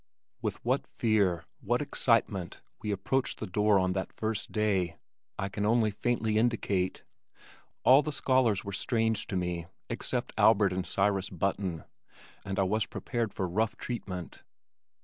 [0.41, 4.97] With what fear, what excitement we approached the door on that first day,
[5.37, 7.03] I can only faintly indicate.
[7.83, 11.83] All the scholars were strange to me except Albert and Cyrus Button,
[12.43, 14.41] and I was prepared for rough treatment.